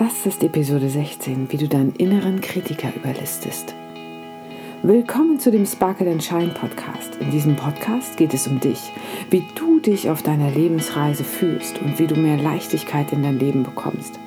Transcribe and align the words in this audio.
Das 0.00 0.24
ist 0.24 0.42
Episode 0.42 0.88
16, 0.88 1.52
wie 1.52 1.58
du 1.58 1.68
deinen 1.68 1.94
inneren 1.96 2.40
Kritiker 2.40 2.90
überlistest. 2.96 3.74
Willkommen 4.82 5.38
zu 5.38 5.50
dem 5.50 5.66
Sparkle 5.66 6.10
and 6.10 6.24
Shine 6.24 6.54
Podcast. 6.58 7.16
In 7.20 7.30
diesem 7.30 7.54
Podcast 7.54 8.16
geht 8.16 8.32
es 8.32 8.46
um 8.46 8.60
dich, 8.60 8.78
wie 9.28 9.44
du 9.56 9.78
dich 9.78 10.08
auf 10.08 10.22
deiner 10.22 10.50
Lebensreise 10.52 11.22
fühlst 11.22 11.82
und 11.82 11.98
wie 11.98 12.06
du 12.06 12.14
mehr 12.14 12.38
Leichtigkeit 12.38 13.12
in 13.12 13.22
dein 13.22 13.38
Leben 13.38 13.62
bekommst. 13.62 14.18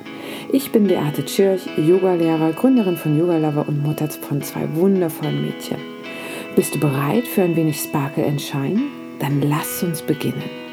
Ich 0.52 0.70
bin 0.70 0.86
Beate 0.86 1.24
Tschirch, 1.24 1.66
Yogalehrer, 1.76 2.52
Gründerin 2.52 2.96
von 2.96 3.18
Yoga 3.18 3.38
Lover 3.38 3.66
und 3.66 3.82
Mutter 3.82 4.08
von 4.08 4.42
zwei 4.42 4.72
wundervollen 4.76 5.44
Mädchen. 5.44 5.78
Bist 6.54 6.76
du 6.76 6.78
bereit 6.78 7.26
für 7.26 7.42
ein 7.42 7.56
wenig 7.56 7.80
Sparkle 7.80 8.24
and 8.24 8.40
Shine? 8.40 8.80
Dann 9.18 9.42
lass 9.42 9.82
uns 9.82 10.02
beginnen. 10.02 10.63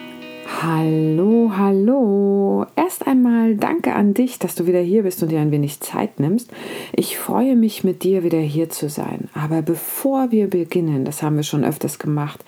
Hallo, 0.60 1.54
hallo. 1.58 2.68
Erst 2.76 3.08
einmal 3.08 3.56
danke 3.56 3.96
an 3.96 4.14
dich, 4.14 4.38
dass 4.38 4.54
du 4.54 4.68
wieder 4.68 4.80
hier 4.80 5.02
bist 5.02 5.24
und 5.24 5.30
dir 5.30 5.40
ein 5.40 5.50
wenig 5.50 5.80
Zeit 5.80 6.20
nimmst. 6.20 6.52
Ich 6.96 7.18
freue 7.18 7.56
mich, 7.56 7.84
mit 7.84 8.04
dir 8.04 8.24
wieder 8.24 8.40
hier 8.40 8.70
zu 8.70 8.88
sein. 8.88 9.30
Aber 9.34 9.64
bevor 9.64 10.30
wir 10.30 10.48
beginnen, 10.50 11.04
das 11.04 11.24
haben 11.24 11.38
wir 11.38 11.44
schon 11.44 11.64
öfters 11.64 11.98
gemacht, 11.98 12.44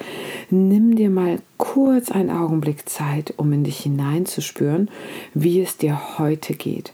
nimm 0.52 0.96
dir 0.96 1.10
mal 1.10 1.40
kurz 1.58 2.12
einen 2.12 2.30
Augenblick 2.30 2.88
Zeit, 2.88 3.34
um 3.38 3.52
in 3.52 3.64
dich 3.64 3.80
hineinzuspüren, 3.80 4.90
wie 5.34 5.62
es 5.62 5.78
dir 5.78 6.20
heute 6.20 6.54
geht. 6.54 6.94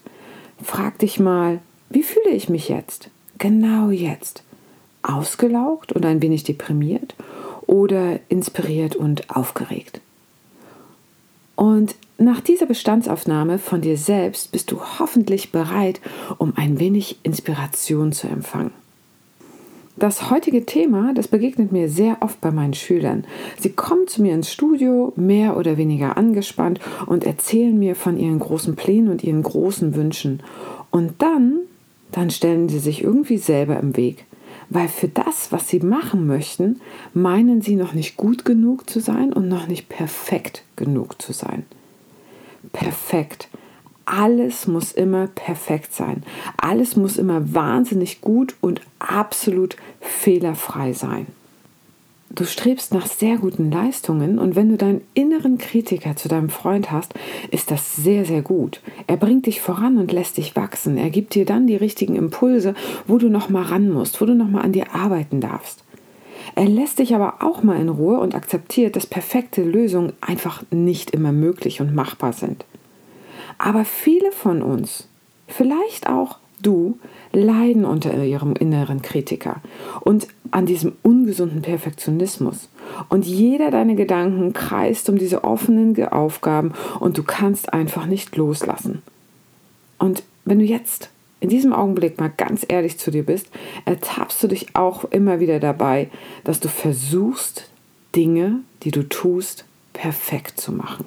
Frag 0.64 1.00
dich 1.00 1.20
mal, 1.20 1.60
wie 1.90 2.04
fühle 2.04 2.30
ich 2.30 2.48
mich 2.48 2.70
jetzt? 2.70 3.10
Genau 3.40 3.90
jetzt. 3.90 4.44
Ausgelaugt 5.04 5.92
und 5.92 6.06
ein 6.06 6.22
wenig 6.22 6.46
deprimiert 6.46 7.16
oder 7.68 8.20
inspiriert 8.30 8.96
und 8.96 9.30
aufgeregt? 9.36 10.00
Und 11.60 11.96
nach 12.18 12.40
dieser 12.40 12.68
Bestandsaufnahme 12.68 13.60
von 13.60 13.82
dir 13.82 13.98
selbst 13.98 14.54
bist 14.54 14.72
du 14.72 14.80
hoffentlich 14.98 15.52
bereit, 15.52 16.00
um 16.38 16.54
ein 16.56 16.80
wenig 16.80 17.20
Inspiration 17.24 18.14
zu 18.14 18.28
empfangen. 18.28 18.72
Das 19.98 20.30
heutige 20.30 20.66
Thema, 20.66 21.14
das 21.14 21.28
begegnet 21.28 21.74
mir 21.74 21.90
sehr 21.90 22.20
oft 22.22 22.40
bei 22.40 22.52
meinen 22.52 22.76
Schülern. 22.76 23.26
Sie 23.60 23.72
kommen 23.72 24.08
zu 24.08 24.22
mir 24.22 24.36
ins 24.36 24.50
Studio, 24.50 25.12
mehr 25.18 25.58
oder 25.58 25.76
weniger 25.76 26.16
angespannt, 26.16 26.80
und 27.08 27.26
erzählen 27.26 27.78
mir 27.78 27.98
von 27.98 28.18
ihren 28.18 28.40
großen 28.40 28.78
Plänen 28.78 29.10
und 29.10 29.22
ihren 29.26 29.44
großen 29.44 29.96
Wünschen. 29.96 30.42
Und 30.92 31.16
dann, 31.22 31.60
dann 32.14 32.30
stellen 32.30 32.70
sie 32.70 32.80
sich 32.80 33.04
irgendwie 33.04 33.38
selber 33.38 33.78
im 33.78 33.98
Weg 33.98 34.24
weil 34.70 34.88
für 34.88 35.08
das, 35.08 35.52
was 35.52 35.68
sie 35.68 35.80
machen 35.80 36.28
möchten, 36.28 36.80
meinen 37.14 37.62
sie 37.62 37.76
noch 37.76 37.94
nicht 37.94 38.18
gut 38.18 38.46
genug 38.46 38.90
zu 38.90 39.00
sein 39.00 39.34
und 39.34 39.48
noch 39.48 39.68
nicht 39.68 39.90
perfekt 39.90 40.64
genug 40.76 41.22
zu 41.22 41.34
sein. 41.34 41.66
Perfekt. 42.72 43.50
Alles 44.06 44.68
muss 44.68 44.92
immer 44.92 45.28
perfekt 45.28 45.94
sein. 45.94 46.24
Alles 46.58 46.96
muss 46.96 47.18
immer 47.18 47.54
wahnsinnig 47.54 48.22
gut 48.22 48.56
und 48.62 48.82
absolut 48.98 49.76
fehlerfrei 50.02 50.94
sein. 50.94 51.28
Du 52.32 52.46
strebst 52.46 52.94
nach 52.94 53.08
sehr 53.08 53.38
guten 53.38 53.72
Leistungen 53.72 54.38
und 54.38 54.56
wenn 54.56 54.70
du 54.70 54.78
deinen 54.78 55.02
inneren 55.16 55.58
Kritiker 55.58 56.16
zu 56.16 56.30
deinem 56.30 56.50
Freund 56.50 56.92
hast, 56.92 57.14
ist 57.50 57.72
das 57.72 57.96
sehr, 57.96 58.24
sehr 58.24 58.44
gut. 58.44 58.82
Er 59.08 59.18
bringt 59.18 59.48
dich 59.48 59.62
voran 59.62 59.98
und 59.98 60.12
lässt 60.12 60.38
dich 60.38 60.56
wachsen. 60.56 60.98
Er 60.98 61.10
gibt 61.10 61.34
dir 61.34 61.46
dann 61.46 61.66
die 61.66 61.76
richtigen 61.76 62.16
Impulse, 62.16 62.76
wo 63.08 63.18
du 63.18 63.30
noch 63.30 63.50
mal 63.50 63.64
ran 63.64 63.90
musst, 63.90 64.22
wo 64.22 64.26
du 64.26 64.36
noch 64.36 64.48
mal 64.48 64.62
an 64.62 64.74
dir 64.74 64.94
arbeiten 64.94 65.42
darfst. 65.42 65.84
Er 66.56 66.68
lässt 66.68 67.00
dich 67.00 67.16
aber 67.16 67.42
auch 67.42 67.64
mal 67.64 67.80
in 67.80 67.90
Ruhe 67.90 68.20
und 68.20 68.36
akzeptiert, 68.36 68.96
dass 68.96 69.08
perfekte 69.08 69.64
Lösungen 69.64 70.14
einfach 70.22 70.64
nicht 70.72 71.12
immer 71.12 71.32
möglich 71.32 71.82
und 71.82 71.96
machbar 71.96 72.34
sind. 72.34 72.64
Aber 73.58 73.86
viele 73.86 74.32
von 74.32 74.62
uns, 74.62 75.08
vielleicht 75.48 76.08
auch 76.08 76.38
du, 76.62 76.98
leiden 77.32 77.86
unter 77.86 78.24
ihrem 78.24 78.54
inneren 78.54 79.02
Kritiker 79.02 79.62
und 80.02 80.28
an 80.52 80.66
diesem 80.66 80.94
ungesunden 81.04 81.62
Perfektionismus. 81.62 82.70
Und 83.10 83.26
jeder 83.26 83.72
deiner 83.72 83.96
Gedanken 83.96 84.54
kreist 84.54 85.10
um 85.10 85.18
diese 85.18 85.44
offenen 85.44 86.02
Aufgaben 86.08 86.74
und 87.00 87.18
du 87.18 87.24
kannst 87.24 87.74
einfach 87.74 88.06
nicht 88.06 88.36
loslassen. 88.36 89.02
Und 89.98 90.24
wenn 90.46 90.60
du 90.60 90.66
jetzt 90.66 91.10
in 91.40 91.50
diesem 91.50 91.74
Augenblick 91.74 92.20
mal 92.20 92.32
ganz 92.36 92.66
ehrlich 92.68 93.00
zu 93.00 93.12
dir 93.12 93.26
bist, 93.26 93.48
ertappst 93.86 94.42
du 94.44 94.48
dich 94.48 94.76
auch 94.76 95.06
immer 95.06 95.40
wieder 95.40 95.60
dabei, 95.60 96.10
dass 96.44 96.60
du 96.60 96.68
versuchst, 96.68 97.70
Dinge, 98.16 98.62
die 98.84 98.92
du 98.92 99.08
tust, 99.08 99.66
perfekt 99.94 100.60
zu 100.60 100.72
machen. 100.72 101.06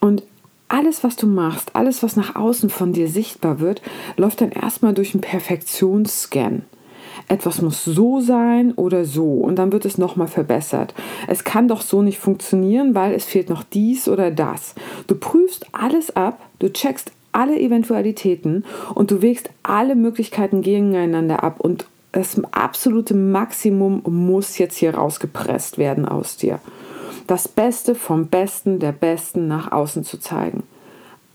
Und 0.00 0.22
alles, 0.68 1.04
was 1.04 1.16
du 1.16 1.26
machst, 1.26 1.76
alles, 1.76 2.02
was 2.02 2.16
nach 2.16 2.34
außen 2.34 2.70
von 2.70 2.92
dir 2.92 3.06
sichtbar 3.06 3.60
wird, 3.60 3.82
läuft 4.16 4.40
dann 4.40 4.52
erstmal 4.52 4.94
durch 4.94 5.12
einen 5.12 5.20
Perfektionsscan. 5.20 6.62
Etwas 7.28 7.62
muss 7.62 7.84
so 7.84 8.20
sein 8.20 8.72
oder 8.72 9.04
so 9.04 9.32
und 9.32 9.56
dann 9.56 9.72
wird 9.72 9.84
es 9.84 9.98
nochmal 9.98 10.28
verbessert. 10.28 10.94
Es 11.28 11.44
kann 11.44 11.68
doch 11.68 11.82
so 11.82 12.02
nicht 12.02 12.18
funktionieren, 12.18 12.94
weil 12.94 13.14
es 13.14 13.24
fehlt 13.24 13.48
noch 13.48 13.62
dies 13.62 14.08
oder 14.08 14.30
das. 14.30 14.74
Du 15.06 15.14
prüfst 15.14 15.66
alles 15.72 16.14
ab, 16.14 16.40
du 16.58 16.72
checkst 16.72 17.12
alle 17.32 17.58
Eventualitäten 17.58 18.64
und 18.94 19.10
du 19.10 19.22
wägst 19.22 19.50
alle 19.62 19.94
Möglichkeiten 19.94 20.62
gegeneinander 20.62 21.42
ab 21.42 21.60
und 21.60 21.86
das 22.12 22.38
absolute 22.52 23.14
Maximum 23.14 24.02
muss 24.04 24.58
jetzt 24.58 24.76
hier 24.76 24.94
rausgepresst 24.94 25.78
werden 25.78 26.06
aus 26.06 26.36
dir 26.36 26.60
das 27.26 27.48
Beste 27.48 27.94
vom 27.94 28.26
Besten 28.26 28.78
der 28.78 28.92
Besten 28.92 29.48
nach 29.48 29.72
außen 29.72 30.04
zu 30.04 30.18
zeigen. 30.18 30.64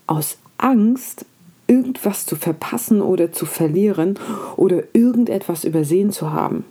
Aus 0.05 0.37
Angst, 0.57 1.25
irgendwas 1.67 2.25
zu 2.25 2.35
verpassen 2.35 3.01
oder 3.01 3.31
zu 3.31 3.45
verlieren 3.45 4.17
oder 4.55 4.83
irgendetwas 4.93 5.63
übersehen 5.63 6.11
zu 6.11 6.31
haben. 6.31 6.63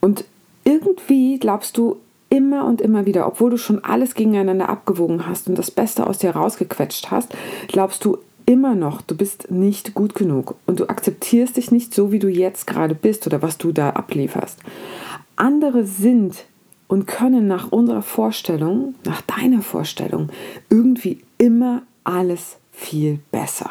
Und 0.00 0.24
irgendwie 0.64 1.38
glaubst 1.38 1.76
du 1.76 1.96
immer 2.28 2.64
und 2.64 2.80
immer 2.80 3.06
wieder, 3.06 3.26
obwohl 3.26 3.50
du 3.50 3.56
schon 3.56 3.84
alles 3.84 4.14
gegeneinander 4.14 4.68
abgewogen 4.68 5.26
hast 5.26 5.48
und 5.48 5.56
das 5.58 5.70
Beste 5.70 6.06
aus 6.06 6.18
dir 6.18 6.30
rausgequetscht 6.30 7.10
hast, 7.10 7.34
glaubst 7.68 8.04
du 8.04 8.18
immer 8.46 8.74
noch, 8.74 9.02
du 9.02 9.16
bist 9.16 9.50
nicht 9.50 9.94
gut 9.94 10.14
genug 10.14 10.54
und 10.66 10.80
du 10.80 10.88
akzeptierst 10.88 11.56
dich 11.56 11.72
nicht 11.72 11.94
so, 11.94 12.12
wie 12.12 12.18
du 12.18 12.28
jetzt 12.28 12.66
gerade 12.66 12.94
bist 12.94 13.26
oder 13.26 13.42
was 13.42 13.58
du 13.58 13.72
da 13.72 13.90
ablieferst. 13.90 14.58
Andere 15.34 15.84
sind 15.84 16.44
und 16.88 17.06
können 17.06 17.48
nach 17.48 17.72
unserer 17.72 18.02
Vorstellung, 18.02 18.94
nach 19.04 19.22
deiner 19.22 19.62
Vorstellung, 19.62 20.30
irgendwie 20.70 21.20
immer 21.38 21.82
alles 22.04 22.56
viel 22.72 23.18
besser. 23.32 23.70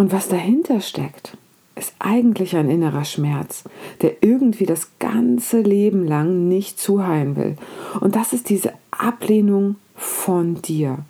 Und 0.00 0.12
was 0.12 0.28
dahinter 0.28 0.80
steckt, 0.80 1.36
ist 1.76 1.92
eigentlich 1.98 2.56
ein 2.56 2.70
innerer 2.70 3.04
Schmerz, 3.04 3.64
der 4.00 4.22
irgendwie 4.22 4.64
das 4.64 4.92
ganze 4.98 5.60
Leben 5.60 6.06
lang 6.06 6.48
nicht 6.48 6.80
zuheilen 6.80 7.36
will. 7.36 7.56
Und 8.00 8.16
das 8.16 8.32
ist 8.32 8.48
diese 8.48 8.72
Ablehnung 8.90 9.76
von 9.96 10.62
dir, 10.62 11.00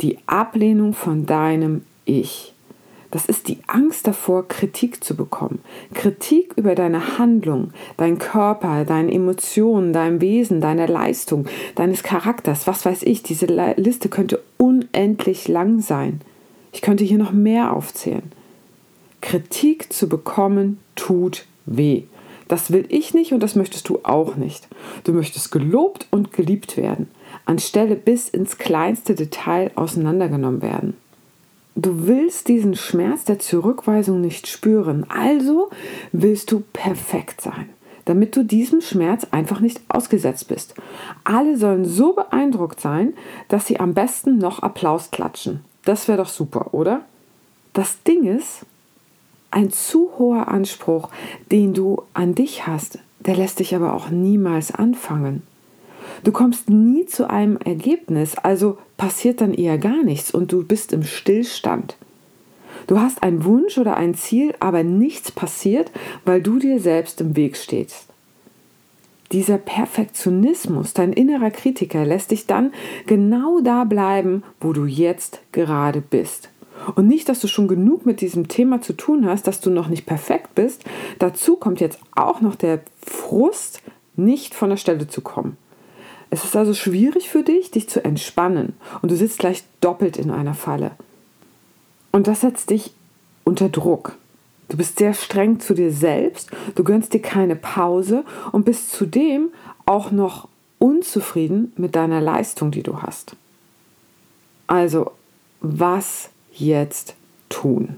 die 0.00 0.18
Ablehnung 0.28 0.94
von 0.94 1.26
deinem 1.26 1.82
Ich. 2.04 2.54
Das 3.10 3.26
ist 3.26 3.48
die 3.48 3.58
Angst 3.66 4.06
davor, 4.06 4.46
Kritik 4.46 5.02
zu 5.02 5.16
bekommen. 5.16 5.58
Kritik 5.92 6.52
über 6.54 6.76
deine 6.76 7.18
Handlung, 7.18 7.72
dein 7.96 8.18
Körper, 8.18 8.84
deine 8.84 9.12
Emotionen, 9.12 9.92
dein 9.92 10.20
Wesen, 10.20 10.60
deine 10.60 10.86
Leistung, 10.86 11.46
deines 11.74 12.04
Charakters, 12.04 12.68
was 12.68 12.86
weiß 12.86 13.02
ich. 13.02 13.24
Diese 13.24 13.46
Liste 13.74 14.08
könnte 14.08 14.40
unendlich 14.56 15.48
lang 15.48 15.80
sein. 15.80 16.20
Ich 16.70 16.80
könnte 16.80 17.02
hier 17.02 17.18
noch 17.18 17.32
mehr 17.32 17.72
aufzählen. 17.72 18.35
Kritik 19.20 19.92
zu 19.92 20.08
bekommen 20.08 20.78
tut 20.94 21.46
weh. 21.66 22.04
Das 22.48 22.70
will 22.70 22.86
ich 22.88 23.12
nicht 23.12 23.32
und 23.32 23.40
das 23.40 23.56
möchtest 23.56 23.88
du 23.88 24.00
auch 24.04 24.36
nicht. 24.36 24.68
Du 25.04 25.12
möchtest 25.12 25.50
gelobt 25.50 26.06
und 26.10 26.32
geliebt 26.32 26.76
werden, 26.76 27.08
anstelle 27.44 27.96
bis 27.96 28.28
ins 28.28 28.58
kleinste 28.58 29.14
Detail 29.14 29.72
auseinandergenommen 29.74 30.62
werden. 30.62 30.96
Du 31.74 32.06
willst 32.06 32.48
diesen 32.48 32.74
Schmerz 32.74 33.24
der 33.24 33.38
Zurückweisung 33.38 34.20
nicht 34.20 34.46
spüren, 34.46 35.04
also 35.10 35.68
willst 36.12 36.50
du 36.50 36.62
perfekt 36.72 37.40
sein, 37.42 37.68
damit 38.06 38.34
du 38.34 38.44
diesem 38.44 38.80
Schmerz 38.80 39.26
einfach 39.30 39.60
nicht 39.60 39.80
ausgesetzt 39.88 40.48
bist. 40.48 40.74
Alle 41.24 41.58
sollen 41.58 41.84
so 41.84 42.14
beeindruckt 42.14 42.80
sein, 42.80 43.12
dass 43.48 43.66
sie 43.66 43.78
am 43.78 43.92
besten 43.92 44.38
noch 44.38 44.60
Applaus 44.60 45.10
klatschen. 45.10 45.60
Das 45.84 46.08
wäre 46.08 46.18
doch 46.18 46.28
super, 46.28 46.72
oder? 46.72 47.02
Das 47.74 48.02
Ding 48.04 48.24
ist, 48.24 48.64
ein 49.56 49.70
zu 49.70 50.10
hoher 50.18 50.48
Anspruch, 50.48 51.08
den 51.50 51.72
du 51.72 52.02
an 52.12 52.34
dich 52.34 52.66
hast, 52.66 52.98
der 53.20 53.36
lässt 53.36 53.58
dich 53.58 53.74
aber 53.74 53.94
auch 53.94 54.10
niemals 54.10 54.70
anfangen. 54.70 55.42
Du 56.24 56.30
kommst 56.30 56.68
nie 56.68 57.06
zu 57.06 57.30
einem 57.30 57.56
Ergebnis, 57.56 58.36
also 58.36 58.76
passiert 58.98 59.40
dann 59.40 59.54
eher 59.54 59.78
gar 59.78 60.02
nichts 60.02 60.30
und 60.30 60.52
du 60.52 60.62
bist 60.62 60.92
im 60.92 61.04
Stillstand. 61.04 61.96
Du 62.86 63.00
hast 63.00 63.22
einen 63.22 63.44
Wunsch 63.46 63.78
oder 63.78 63.96
ein 63.96 64.14
Ziel, 64.14 64.54
aber 64.60 64.82
nichts 64.82 65.32
passiert, 65.32 65.90
weil 66.26 66.42
du 66.42 66.58
dir 66.58 66.78
selbst 66.78 67.22
im 67.22 67.34
Weg 67.34 67.56
stehst. 67.56 68.08
Dieser 69.32 69.56
Perfektionismus, 69.56 70.92
dein 70.92 71.14
innerer 71.14 71.50
Kritiker, 71.50 72.04
lässt 72.04 72.30
dich 72.30 72.46
dann 72.46 72.74
genau 73.06 73.60
da 73.60 73.84
bleiben, 73.84 74.42
wo 74.60 74.74
du 74.74 74.84
jetzt 74.84 75.40
gerade 75.52 76.02
bist. 76.02 76.50
Und 76.94 77.08
nicht, 77.08 77.28
dass 77.28 77.40
du 77.40 77.48
schon 77.48 77.68
genug 77.68 78.06
mit 78.06 78.20
diesem 78.20 78.48
Thema 78.48 78.80
zu 78.80 78.92
tun 78.92 79.26
hast, 79.26 79.46
dass 79.46 79.60
du 79.60 79.70
noch 79.70 79.88
nicht 79.88 80.06
perfekt 80.06 80.54
bist. 80.54 80.84
Dazu 81.18 81.56
kommt 81.56 81.80
jetzt 81.80 81.98
auch 82.14 82.40
noch 82.40 82.54
der 82.54 82.80
Frust, 83.04 83.82
nicht 84.14 84.54
von 84.54 84.70
der 84.70 84.76
Stelle 84.76 85.08
zu 85.08 85.20
kommen. 85.20 85.56
Es 86.30 86.44
ist 86.44 86.56
also 86.56 86.74
schwierig 86.74 87.28
für 87.28 87.42
dich, 87.42 87.70
dich 87.70 87.88
zu 87.88 88.04
entspannen 88.04 88.74
und 89.02 89.10
du 89.10 89.16
sitzt 89.16 89.38
gleich 89.38 89.62
doppelt 89.80 90.16
in 90.16 90.30
einer 90.30 90.54
Falle. 90.54 90.92
Und 92.12 92.26
das 92.26 92.40
setzt 92.40 92.70
dich 92.70 92.92
unter 93.44 93.68
Druck. 93.68 94.16
Du 94.68 94.76
bist 94.76 94.98
sehr 94.98 95.14
streng 95.14 95.60
zu 95.60 95.74
dir 95.74 95.92
selbst, 95.92 96.50
du 96.74 96.82
gönnst 96.82 97.14
dir 97.14 97.22
keine 97.22 97.54
Pause 97.54 98.24
und 98.50 98.64
bist 98.64 98.90
zudem 98.90 99.50
auch 99.84 100.10
noch 100.10 100.48
unzufrieden 100.78 101.72
mit 101.76 101.94
deiner 101.94 102.20
Leistung, 102.20 102.72
die 102.72 102.82
du 102.82 103.02
hast. 103.02 103.36
Also, 104.66 105.12
was 105.60 106.30
jetzt 106.58 107.14
tun? 107.48 107.96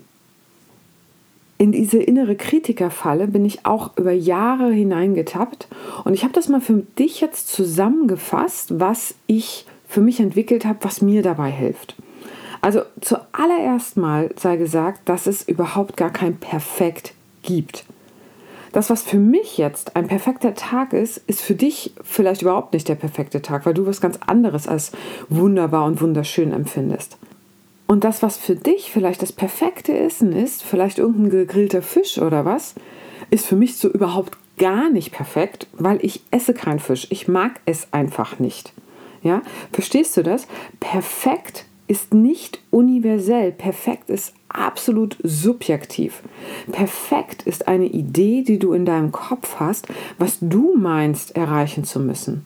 In 1.61 1.73
diese 1.73 1.99
innere 1.99 2.37
Kritikerfalle 2.37 3.27
bin 3.27 3.45
ich 3.45 3.67
auch 3.67 3.97
über 3.97 4.13
Jahre 4.13 4.71
hineingetappt 4.71 5.67
und 6.05 6.15
ich 6.15 6.23
habe 6.23 6.33
das 6.33 6.49
mal 6.49 6.61
für 6.61 6.85
dich 6.99 7.21
jetzt 7.21 7.49
zusammengefasst, 7.49 8.79
was 8.79 9.17
ich 9.27 9.67
für 9.89 10.01
mich 10.01 10.21
entwickelt 10.21 10.65
habe, 10.65 10.79
was 10.83 11.03
mir 11.03 11.23
dabei 11.23 11.51
hilft. 11.51 11.97
Also 12.61 12.83
zuallererst 13.01 13.97
mal 13.97 14.31
sei 14.37 14.57
gesagt, 14.57 15.09
dass 15.09 15.27
es 15.27 15.47
überhaupt 15.47 15.97
gar 15.97 16.11
kein 16.11 16.37
Perfekt 16.37 17.13
gibt. 17.43 17.85
Das, 18.73 18.91
was 18.91 19.03
für 19.03 19.19
mich 19.19 19.59
jetzt 19.59 19.97
ein 19.97 20.07
perfekter 20.07 20.55
Tag 20.55 20.93
ist, 20.93 21.19
ist 21.27 21.41
für 21.41 21.55
dich 21.55 21.95
vielleicht 22.05 22.43
überhaupt 22.43 22.75
nicht 22.75 22.89
der 22.89 22.97
perfekte 22.97 23.43
Tag, 23.43 23.65
weil 23.65 23.75
du 23.75 23.87
was 23.87 24.01
ganz 24.01 24.19
anderes 24.27 24.69
als 24.69 24.93
wunderbar 25.29 25.87
und 25.87 26.01
wunderschön 26.01 26.53
empfindest. 26.53 27.17
Und 27.89 28.05
das, 28.05 28.23
was 28.23 28.37
für 28.37 28.55
dich 28.55 28.93
vielleicht 28.93 29.23
das 29.23 29.33
perfekte 29.33 29.99
Essen 29.99 30.33
ist, 30.33 30.63
vielleicht 30.63 30.99
irgendein 30.99 31.31
gegrillter 31.31 31.81
Fisch 31.81 32.19
oder 32.19 32.45
was, 32.45 32.75
ist 33.31 33.47
für 33.47 33.57
mich 33.57 33.77
so 33.77 33.89
überhaupt 33.89 34.37
gar 34.59 34.91
nicht 34.91 35.11
perfekt, 35.11 35.67
weil 35.73 35.99
ich 36.05 36.23
esse 36.31 36.53
keinen 36.53 36.81
Fisch. 36.81 37.07
Ich 37.11 37.29
mag 37.29 37.61
es 37.65 37.89
einfach 37.91 38.39
nicht. 38.39 38.75
Ja, 39.23 39.41
verstehst 39.73 40.17
du 40.19 40.23
das? 40.23 40.47
Perfekt 40.81 41.65
ist 41.87 42.13
nicht 42.13 42.61
universell. 42.71 43.53
Perfekt 43.53 44.11
ist 44.11 44.35
absolut 44.51 45.17
subjektiv. 45.23 46.23
Perfekt 46.71 47.43
ist 47.45 47.69
eine 47.69 47.87
Idee, 47.87 48.43
die 48.43 48.59
du 48.59 48.75
in 48.75 48.85
deinem 48.85 49.13
Kopf 49.13 49.57
hast, 49.59 49.89
was 50.19 50.37
du 50.43 50.77
meinst 50.77 51.35
erreichen 51.37 51.85
zu 51.85 52.01
müssen. 52.01 52.45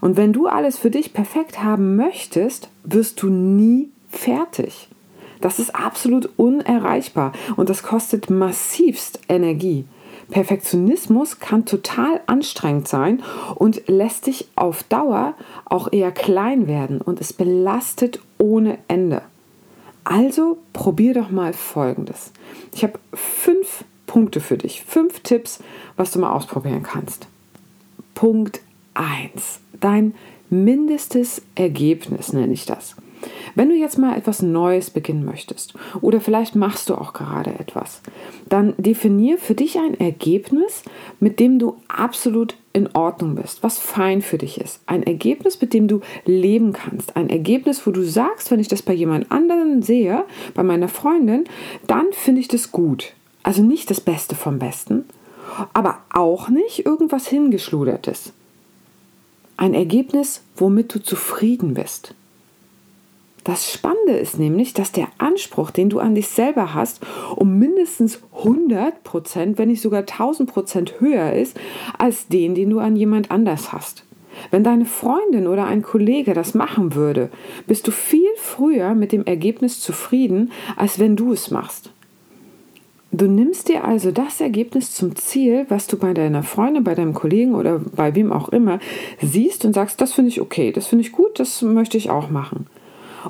Und 0.00 0.16
wenn 0.16 0.32
du 0.32 0.48
alles 0.48 0.76
für 0.76 0.90
dich 0.90 1.12
perfekt 1.12 1.62
haben 1.62 1.94
möchtest, 1.94 2.68
wirst 2.82 3.22
du 3.22 3.28
nie 3.28 3.93
fertig. 4.14 4.88
Das 5.40 5.58
ist 5.58 5.74
absolut 5.74 6.30
unerreichbar 6.36 7.32
und 7.56 7.68
das 7.68 7.82
kostet 7.82 8.30
massivst 8.30 9.20
Energie. 9.28 9.84
Perfektionismus 10.30 11.38
kann 11.38 11.66
total 11.66 12.20
anstrengend 12.26 12.88
sein 12.88 13.22
und 13.56 13.86
lässt 13.88 14.26
dich 14.26 14.48
auf 14.56 14.82
Dauer 14.84 15.34
auch 15.66 15.92
eher 15.92 16.12
klein 16.12 16.66
werden 16.66 17.00
und 17.00 17.20
es 17.20 17.32
belastet 17.32 18.20
ohne 18.38 18.78
Ende. 18.88 19.22
Also 20.04 20.58
probier 20.72 21.14
doch 21.14 21.30
mal 21.30 21.52
Folgendes. 21.52 22.32
Ich 22.72 22.82
habe 22.82 22.98
fünf 23.12 23.84
Punkte 24.06 24.40
für 24.40 24.58
dich, 24.58 24.82
fünf 24.82 25.20
Tipps, 25.20 25.60
was 25.96 26.10
du 26.10 26.18
mal 26.18 26.32
ausprobieren 26.32 26.82
kannst. 26.82 27.26
Punkt 28.14 28.60
1. 28.94 29.60
Dein 29.80 30.14
mindestes 30.50 31.42
Ergebnis 31.54 32.32
nenne 32.32 32.52
ich 32.52 32.66
das. 32.66 32.96
Wenn 33.54 33.68
du 33.68 33.74
jetzt 33.74 33.98
mal 33.98 34.16
etwas 34.16 34.42
Neues 34.42 34.90
beginnen 34.90 35.24
möchtest 35.24 35.74
oder 36.00 36.20
vielleicht 36.20 36.54
machst 36.56 36.90
du 36.90 36.94
auch 36.94 37.12
gerade 37.12 37.50
etwas, 37.58 38.00
dann 38.48 38.74
definier 38.78 39.38
für 39.38 39.54
dich 39.54 39.78
ein 39.78 39.98
Ergebnis, 39.98 40.82
mit 41.20 41.40
dem 41.40 41.58
du 41.58 41.76
absolut 41.88 42.56
in 42.72 42.88
Ordnung 42.94 43.36
bist, 43.36 43.62
was 43.62 43.78
fein 43.78 44.20
für 44.20 44.36
dich 44.36 44.60
ist. 44.60 44.80
Ein 44.86 45.04
Ergebnis, 45.04 45.60
mit 45.60 45.72
dem 45.72 45.86
du 45.86 46.00
leben 46.24 46.72
kannst. 46.72 47.16
Ein 47.16 47.30
Ergebnis, 47.30 47.86
wo 47.86 47.92
du 47.92 48.02
sagst, 48.02 48.50
wenn 48.50 48.60
ich 48.60 48.68
das 48.68 48.82
bei 48.82 48.92
jemand 48.92 49.30
anderen 49.30 49.82
sehe, 49.82 50.24
bei 50.54 50.64
meiner 50.64 50.88
Freundin, 50.88 51.44
dann 51.86 52.06
finde 52.12 52.40
ich 52.40 52.48
das 52.48 52.72
gut. 52.72 53.12
Also 53.44 53.62
nicht 53.62 53.90
das 53.90 54.00
Beste 54.00 54.34
vom 54.34 54.58
Besten, 54.58 55.04
aber 55.72 55.98
auch 56.12 56.48
nicht 56.48 56.84
irgendwas 56.84 57.28
hingeschludertes. 57.28 58.32
Ein 59.56 59.74
Ergebnis, 59.74 60.42
womit 60.56 60.92
du 60.94 61.00
zufrieden 61.00 61.74
bist. 61.74 62.14
Das 63.44 63.70
Spannende 63.70 64.14
ist 64.14 64.38
nämlich, 64.38 64.72
dass 64.72 64.90
der 64.90 65.08
Anspruch, 65.18 65.70
den 65.70 65.90
du 65.90 65.98
an 66.00 66.14
dich 66.14 66.28
selber 66.28 66.72
hast, 66.72 67.02
um 67.36 67.58
mindestens 67.58 68.22
100 68.38 69.04
Prozent, 69.04 69.58
wenn 69.58 69.68
nicht 69.68 69.82
sogar 69.82 70.00
1000 70.00 70.50
Prozent 70.50 70.94
höher 70.98 71.34
ist, 71.34 71.54
als 71.98 72.26
den, 72.28 72.54
den 72.54 72.70
du 72.70 72.78
an 72.78 72.96
jemand 72.96 73.30
anders 73.30 73.70
hast. 73.70 74.04
Wenn 74.50 74.64
deine 74.64 74.86
Freundin 74.86 75.46
oder 75.46 75.66
ein 75.66 75.82
Kollege 75.82 76.32
das 76.32 76.54
machen 76.54 76.94
würde, 76.94 77.28
bist 77.66 77.86
du 77.86 77.90
viel 77.90 78.30
früher 78.36 78.94
mit 78.94 79.12
dem 79.12 79.26
Ergebnis 79.26 79.78
zufrieden, 79.78 80.50
als 80.76 80.98
wenn 80.98 81.14
du 81.14 81.32
es 81.32 81.50
machst. 81.50 81.90
Du 83.12 83.26
nimmst 83.26 83.68
dir 83.68 83.84
also 83.84 84.10
das 84.10 84.40
Ergebnis 84.40 84.92
zum 84.92 85.16
Ziel, 85.16 85.66
was 85.68 85.86
du 85.86 85.98
bei 85.98 86.14
deiner 86.14 86.42
Freundin, 86.42 86.82
bei 86.82 86.94
deinem 86.94 87.12
Kollegen 87.12 87.54
oder 87.54 87.78
bei 87.78 88.14
wem 88.14 88.32
auch 88.32 88.48
immer 88.48 88.80
siehst 89.20 89.66
und 89.66 89.74
sagst, 89.74 90.00
das 90.00 90.14
finde 90.14 90.30
ich 90.30 90.40
okay, 90.40 90.72
das 90.72 90.86
finde 90.86 91.04
ich 91.04 91.12
gut, 91.12 91.38
das 91.38 91.60
möchte 91.60 91.98
ich 91.98 92.08
auch 92.08 92.30
machen 92.30 92.66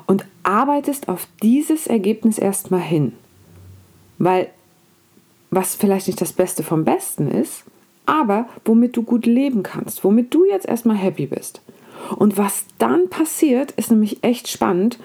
und 0.05 0.25
arbeitest 0.43 1.09
auf 1.09 1.27
dieses 1.41 1.87
Ergebnis 1.87 2.37
erstmal 2.37 2.81
hin. 2.81 3.13
Weil 4.17 4.49
was 5.51 5.75
vielleicht 5.75 6.07
nicht 6.07 6.21
das 6.21 6.33
Beste 6.33 6.63
vom 6.63 6.83
Besten 6.83 7.29
ist, 7.29 7.63
aber 8.05 8.47
womit 8.65 8.97
du 8.97 9.03
gut 9.03 9.25
leben 9.25 9.63
kannst, 9.63 10.03
womit 10.03 10.33
du 10.33 10.45
jetzt 10.45 10.67
erstmal 10.67 10.97
happy 10.97 11.27
bist. 11.27 11.61
Und 12.15 12.37
was 12.37 12.65
dann 12.77 13.09
passiert, 13.09 13.71
ist 13.71 13.89
nämlich 13.89 14.23
echt 14.23 14.47
spannend. 14.47 14.99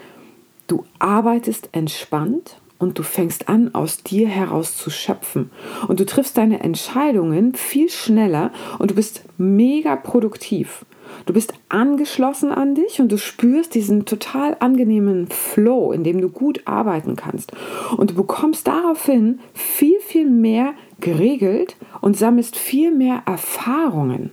Du 0.66 0.84
arbeitest 0.98 1.70
entspannt 1.72 2.56
und 2.78 2.98
du 2.98 3.02
fängst 3.02 3.48
an, 3.48 3.74
aus 3.74 4.02
dir 4.02 4.28
heraus 4.28 4.76
zu 4.76 4.90
schöpfen. 4.90 5.50
Und 5.88 6.00
du 6.00 6.06
triffst 6.06 6.36
deine 6.36 6.60
Entscheidungen 6.60 7.54
viel 7.54 7.90
schneller 7.90 8.50
und 8.78 8.90
du 8.90 8.94
bist 8.94 9.22
mega 9.38 9.96
produktiv. 9.96 10.84
Du 11.26 11.32
bist 11.32 11.52
angeschlossen 11.68 12.50
an 12.50 12.74
dich 12.74 13.00
und 13.00 13.10
du 13.12 13.18
spürst 13.18 13.74
diesen 13.74 14.04
total 14.04 14.56
angenehmen 14.60 15.28
Flow, 15.28 15.92
in 15.92 16.04
dem 16.04 16.20
du 16.20 16.28
gut 16.28 16.62
arbeiten 16.66 17.16
kannst. 17.16 17.52
Und 17.96 18.10
du 18.10 18.14
bekommst 18.14 18.66
daraufhin 18.66 19.40
viel, 19.54 20.00
viel 20.00 20.28
mehr 20.28 20.72
geregelt 21.00 21.76
und 22.00 22.16
sammelst 22.16 22.56
viel 22.56 22.90
mehr 22.90 23.22
Erfahrungen. 23.26 24.30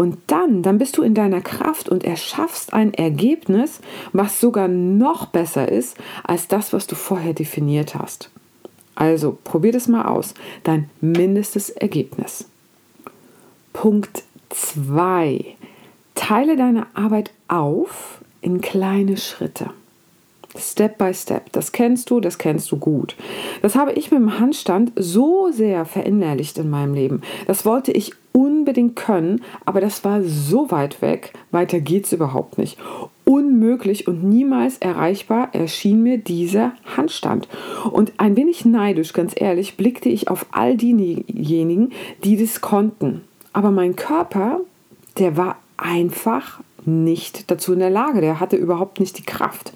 Und 0.00 0.16
dann, 0.28 0.62
dann 0.62 0.78
bist 0.78 0.96
du 0.96 1.02
in 1.02 1.14
deiner 1.14 1.42
Kraft 1.42 1.90
und 1.90 2.04
erschaffst 2.04 2.72
ein 2.72 2.94
Ergebnis, 2.94 3.80
was 4.14 4.40
sogar 4.40 4.66
noch 4.66 5.26
besser 5.26 5.70
ist 5.70 5.96
als 6.24 6.48
das, 6.48 6.72
was 6.72 6.86
du 6.86 6.94
vorher 6.94 7.34
definiert 7.34 7.94
hast. 7.94 8.30
Also 8.94 9.36
probier 9.44 9.72
das 9.72 9.88
mal 9.88 10.06
aus. 10.06 10.34
Dein 10.64 10.88
mindestes 11.02 11.68
Ergebnis. 11.68 12.46
Punkt 13.74 14.24
2. 14.48 15.56
Teile 16.20 16.54
deine 16.54 16.86
Arbeit 16.92 17.30
auf 17.48 18.20
in 18.42 18.60
kleine 18.60 19.16
Schritte. 19.16 19.70
Step 20.54 20.98
by 20.98 21.14
Step. 21.14 21.50
Das 21.52 21.72
kennst 21.72 22.10
du, 22.10 22.20
das 22.20 22.36
kennst 22.36 22.70
du 22.70 22.76
gut. 22.76 23.16
Das 23.62 23.74
habe 23.74 23.92
ich 23.92 24.10
mit 24.10 24.20
dem 24.20 24.38
Handstand 24.38 24.92
so 24.96 25.50
sehr 25.50 25.86
verinnerlicht 25.86 26.58
in 26.58 26.68
meinem 26.68 26.92
Leben. 26.92 27.22
Das 27.46 27.64
wollte 27.64 27.90
ich 27.92 28.12
unbedingt 28.32 28.96
können, 28.96 29.42
aber 29.64 29.80
das 29.80 30.04
war 30.04 30.22
so 30.22 30.70
weit 30.70 31.00
weg. 31.00 31.32
Weiter 31.52 31.80
geht's 31.80 32.12
überhaupt 32.12 32.58
nicht. 32.58 32.76
Unmöglich 33.24 34.06
und 34.06 34.22
niemals 34.22 34.76
erreichbar 34.76 35.48
erschien 35.54 36.02
mir 36.02 36.18
dieser 36.18 36.72
Handstand. 36.98 37.48
Und 37.90 38.12
ein 38.18 38.36
wenig 38.36 38.66
neidisch, 38.66 39.14
ganz 39.14 39.32
ehrlich, 39.34 39.78
blickte 39.78 40.10
ich 40.10 40.28
auf 40.28 40.44
all 40.52 40.76
diejenigen, 40.76 41.92
die 42.24 42.36
das 42.36 42.60
konnten. 42.60 43.22
Aber 43.54 43.70
mein 43.70 43.96
Körper, 43.96 44.60
der 45.16 45.38
war 45.38 45.56
einfach 45.80 46.60
nicht 46.86 47.50
dazu 47.50 47.72
in 47.72 47.78
der 47.78 47.90
Lage. 47.90 48.20
Der 48.20 48.40
hatte 48.40 48.56
überhaupt 48.56 49.00
nicht 49.00 49.18
die 49.18 49.24
Kraft. 49.24 49.72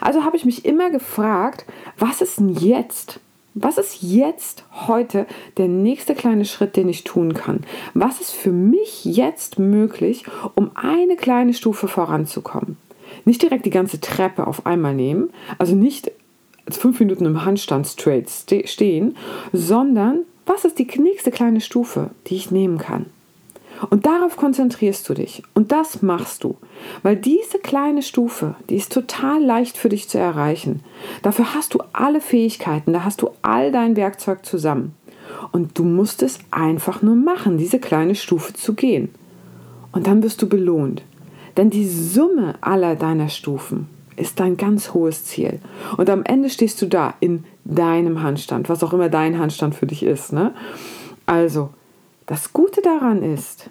Also 0.00 0.24
habe 0.24 0.36
ich 0.36 0.44
mich 0.44 0.64
immer 0.64 0.90
gefragt, 0.90 1.64
was 1.98 2.20
ist 2.20 2.38
denn 2.38 2.50
jetzt? 2.50 3.20
Was 3.54 3.78
ist 3.78 4.02
jetzt 4.02 4.64
heute 4.88 5.26
der 5.58 5.68
nächste 5.68 6.16
kleine 6.16 6.44
Schritt, 6.44 6.76
den 6.76 6.88
ich 6.88 7.04
tun 7.04 7.34
kann? 7.34 7.60
Was 7.94 8.20
ist 8.20 8.32
für 8.32 8.50
mich 8.50 9.04
jetzt 9.04 9.60
möglich, 9.60 10.24
um 10.56 10.72
eine 10.74 11.14
kleine 11.14 11.54
Stufe 11.54 11.86
voranzukommen? 11.86 12.76
Nicht 13.24 13.42
direkt 13.42 13.64
die 13.64 13.70
ganze 13.70 14.00
Treppe 14.00 14.48
auf 14.48 14.66
einmal 14.66 14.94
nehmen, 14.94 15.30
also 15.58 15.76
nicht 15.76 16.10
fünf 16.68 16.98
Minuten 16.98 17.26
im 17.26 17.44
Handstand 17.44 17.86
straight 17.86 18.28
stehen, 18.64 19.16
sondern 19.52 20.20
was 20.46 20.64
ist 20.64 20.78
die 20.78 20.88
nächste 20.98 21.30
kleine 21.30 21.60
Stufe, 21.60 22.10
die 22.26 22.36
ich 22.36 22.50
nehmen 22.50 22.78
kann? 22.78 23.06
Und 23.90 24.06
darauf 24.06 24.36
konzentrierst 24.36 25.08
du 25.08 25.14
dich. 25.14 25.42
Und 25.54 25.72
das 25.72 26.02
machst 26.02 26.44
du. 26.44 26.56
Weil 27.02 27.16
diese 27.16 27.58
kleine 27.58 28.02
Stufe, 28.02 28.54
die 28.70 28.76
ist 28.76 28.92
total 28.92 29.42
leicht 29.42 29.76
für 29.76 29.88
dich 29.88 30.08
zu 30.08 30.18
erreichen. 30.18 30.80
Dafür 31.22 31.54
hast 31.54 31.74
du 31.74 31.82
alle 31.92 32.20
Fähigkeiten, 32.20 32.92
da 32.92 33.04
hast 33.04 33.22
du 33.22 33.30
all 33.42 33.72
dein 33.72 33.96
Werkzeug 33.96 34.44
zusammen. 34.46 34.94
Und 35.52 35.78
du 35.78 35.84
musst 35.84 36.22
es 36.22 36.38
einfach 36.50 37.02
nur 37.02 37.16
machen, 37.16 37.58
diese 37.58 37.78
kleine 37.78 38.14
Stufe 38.14 38.52
zu 38.52 38.74
gehen. 38.74 39.10
Und 39.92 40.06
dann 40.06 40.22
wirst 40.22 40.42
du 40.42 40.48
belohnt. 40.48 41.02
Denn 41.56 41.70
die 41.70 41.88
Summe 41.88 42.54
aller 42.60 42.96
deiner 42.96 43.28
Stufen 43.28 43.88
ist 44.16 44.40
dein 44.40 44.56
ganz 44.56 44.94
hohes 44.94 45.24
Ziel. 45.24 45.60
Und 45.96 46.10
am 46.10 46.24
Ende 46.24 46.50
stehst 46.50 46.80
du 46.82 46.86
da 46.86 47.14
in 47.20 47.44
deinem 47.64 48.22
Handstand, 48.22 48.68
was 48.68 48.82
auch 48.82 48.92
immer 48.92 49.08
dein 49.08 49.38
Handstand 49.38 49.74
für 49.74 49.86
dich 49.86 50.02
ist. 50.02 50.32
Ne? 50.32 50.52
Also, 51.26 51.70
das 52.26 52.52
Gute 52.52 52.80
daran 52.82 53.22
ist, 53.22 53.70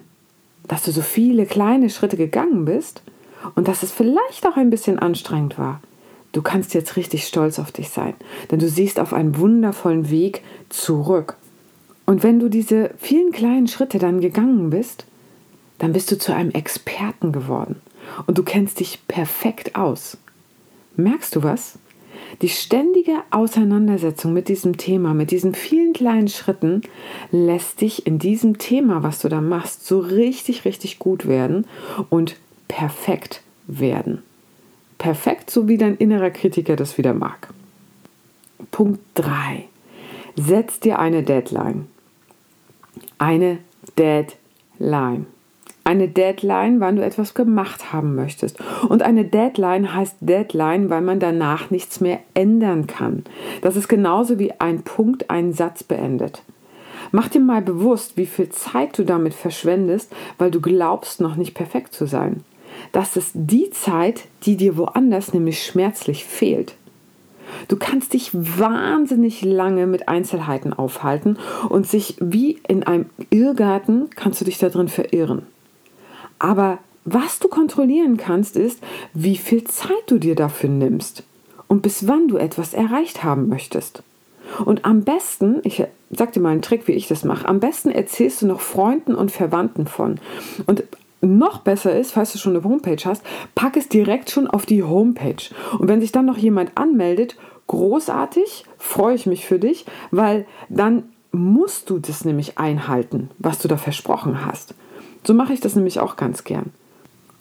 dass 0.68 0.84
du 0.84 0.92
so 0.92 1.02
viele 1.02 1.46
kleine 1.46 1.90
Schritte 1.90 2.16
gegangen 2.16 2.64
bist 2.64 3.02
und 3.54 3.68
dass 3.68 3.82
es 3.82 3.92
vielleicht 3.92 4.46
auch 4.46 4.56
ein 4.56 4.70
bisschen 4.70 4.98
anstrengend 4.98 5.58
war. 5.58 5.80
Du 6.32 6.42
kannst 6.42 6.74
jetzt 6.74 6.96
richtig 6.96 7.26
stolz 7.26 7.58
auf 7.58 7.70
dich 7.70 7.90
sein, 7.90 8.14
denn 8.50 8.58
du 8.58 8.68
siehst 8.68 8.98
auf 8.98 9.12
einen 9.12 9.38
wundervollen 9.38 10.10
Weg 10.10 10.42
zurück. 10.68 11.36
Und 12.06 12.22
wenn 12.22 12.40
du 12.40 12.48
diese 12.48 12.90
vielen 12.98 13.32
kleinen 13.32 13.68
Schritte 13.68 13.98
dann 13.98 14.20
gegangen 14.20 14.70
bist, 14.70 15.06
dann 15.78 15.92
bist 15.92 16.10
du 16.10 16.18
zu 16.18 16.34
einem 16.34 16.50
Experten 16.50 17.32
geworden 17.32 17.80
und 18.26 18.38
du 18.38 18.42
kennst 18.42 18.80
dich 18.80 19.00
perfekt 19.08 19.76
aus. 19.76 20.16
Merkst 20.96 21.34
du 21.36 21.42
was? 21.42 21.78
Die 22.42 22.48
ständige 22.48 23.22
Auseinandersetzung 23.30 24.32
mit 24.32 24.48
diesem 24.48 24.76
Thema, 24.76 25.14
mit 25.14 25.30
diesen 25.30 25.54
vielen 25.54 25.92
kleinen 25.92 26.28
Schritten, 26.28 26.82
lässt 27.30 27.80
dich 27.80 28.06
in 28.06 28.18
diesem 28.18 28.58
Thema, 28.58 29.02
was 29.02 29.20
du 29.20 29.28
da 29.28 29.40
machst, 29.40 29.86
so 29.86 30.00
richtig, 30.00 30.64
richtig 30.64 30.98
gut 30.98 31.26
werden 31.26 31.66
und 32.10 32.36
perfekt 32.68 33.42
werden. 33.66 34.22
Perfekt, 34.98 35.50
so 35.50 35.68
wie 35.68 35.78
dein 35.78 35.96
innerer 35.96 36.30
Kritiker 36.30 36.76
das 36.76 36.98
wieder 36.98 37.14
mag. 37.14 37.48
Punkt 38.70 39.00
3. 39.14 39.64
Setz 40.36 40.80
dir 40.80 40.98
eine 40.98 41.22
Deadline. 41.22 41.86
Eine 43.18 43.58
Deadline 43.98 45.26
eine 45.84 46.08
Deadline, 46.08 46.80
wann 46.80 46.96
du 46.96 47.04
etwas 47.04 47.34
gemacht 47.34 47.92
haben 47.92 48.14
möchtest. 48.14 48.58
Und 48.88 49.02
eine 49.02 49.24
Deadline 49.24 49.94
heißt 49.94 50.16
Deadline, 50.20 50.90
weil 50.90 51.02
man 51.02 51.20
danach 51.20 51.70
nichts 51.70 52.00
mehr 52.00 52.20
ändern 52.32 52.86
kann. 52.86 53.24
Das 53.60 53.76
ist 53.76 53.88
genauso 53.88 54.38
wie 54.38 54.52
ein 54.60 54.82
Punkt 54.82 55.30
einen 55.30 55.52
Satz 55.52 55.82
beendet. 55.82 56.42
Mach 57.12 57.28
dir 57.28 57.40
mal 57.40 57.62
bewusst, 57.62 58.16
wie 58.16 58.26
viel 58.26 58.48
Zeit 58.48 58.98
du 58.98 59.04
damit 59.04 59.34
verschwendest, 59.34 60.12
weil 60.38 60.50
du 60.50 60.60
glaubst, 60.60 61.20
noch 61.20 61.36
nicht 61.36 61.54
perfekt 61.54 61.92
zu 61.92 62.06
sein. 62.06 62.42
Das 62.92 63.16
ist 63.16 63.32
die 63.34 63.70
Zeit, 63.70 64.24
die 64.44 64.56
dir 64.56 64.76
woanders 64.76 65.32
nämlich 65.32 65.64
schmerzlich 65.64 66.24
fehlt. 66.24 66.74
Du 67.68 67.76
kannst 67.76 68.14
dich 68.14 68.30
wahnsinnig 68.32 69.42
lange 69.42 69.86
mit 69.86 70.08
Einzelheiten 70.08 70.72
aufhalten 70.72 71.38
und 71.68 71.86
sich 71.86 72.16
wie 72.18 72.58
in 72.66 72.82
einem 72.82 73.06
Irrgarten 73.30 74.10
kannst 74.16 74.40
du 74.40 74.44
dich 74.44 74.58
da 74.58 74.70
drin 74.70 74.88
verirren. 74.88 75.42
Aber 76.44 76.78
was 77.06 77.38
du 77.38 77.48
kontrollieren 77.48 78.18
kannst, 78.18 78.58
ist, 78.58 78.78
wie 79.14 79.38
viel 79.38 79.64
Zeit 79.64 80.04
du 80.08 80.18
dir 80.18 80.34
dafür 80.34 80.68
nimmst 80.68 81.22
und 81.68 81.80
bis 81.80 82.06
wann 82.06 82.28
du 82.28 82.36
etwas 82.36 82.74
erreicht 82.74 83.24
haben 83.24 83.48
möchtest. 83.48 84.02
Und 84.66 84.84
am 84.84 85.04
besten, 85.04 85.60
ich 85.62 85.82
sag 86.10 86.34
dir 86.34 86.40
mal 86.40 86.50
einen 86.50 86.60
Trick, 86.60 86.86
wie 86.86 86.92
ich 86.92 87.08
das 87.08 87.24
mache, 87.24 87.48
am 87.48 87.60
besten 87.60 87.90
erzählst 87.90 88.42
du 88.42 88.46
noch 88.46 88.60
Freunden 88.60 89.14
und 89.14 89.32
Verwandten 89.32 89.86
von. 89.86 90.20
Und 90.66 90.84
noch 91.22 91.60
besser 91.60 91.98
ist, 91.98 92.12
falls 92.12 92.32
du 92.32 92.38
schon 92.38 92.54
eine 92.54 92.62
Homepage 92.62 93.02
hast, 93.06 93.22
pack 93.54 93.78
es 93.78 93.88
direkt 93.88 94.30
schon 94.30 94.46
auf 94.46 94.66
die 94.66 94.82
Homepage. 94.82 95.48
Und 95.78 95.88
wenn 95.88 96.02
sich 96.02 96.12
dann 96.12 96.26
noch 96.26 96.36
jemand 96.36 96.72
anmeldet, 96.76 97.36
großartig, 97.68 98.66
freue 98.76 99.14
ich 99.14 99.24
mich 99.24 99.46
für 99.46 99.58
dich, 99.58 99.86
weil 100.10 100.44
dann 100.68 101.04
musst 101.32 101.88
du 101.88 101.98
das 101.98 102.26
nämlich 102.26 102.58
einhalten, 102.58 103.30
was 103.38 103.60
du 103.60 103.66
da 103.66 103.78
versprochen 103.78 104.44
hast. 104.44 104.74
So 105.26 105.34
mache 105.34 105.52
ich 105.52 105.60
das 105.60 105.76
nämlich 105.76 106.00
auch 106.00 106.16
ganz 106.16 106.44
gern. 106.44 106.72